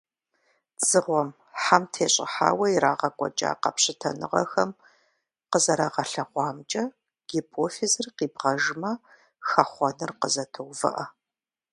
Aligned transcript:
Дзыгъуэм, 0.77 1.29
хьэм 1.61 1.83
тещӀыхьауэ 1.91 2.65
ирагъэкӀуэкӀа 2.75 3.51
къэпщытэныгъэхэм 3.61 4.71
къызэрагъэлъэгъуамкӀэ, 5.51 6.83
гипофизыр 7.29 8.07
къибгъэжмэ, 8.17 8.91
хэхъуэныр 9.49 10.11
къызэтоувыӀэ. 10.19 11.05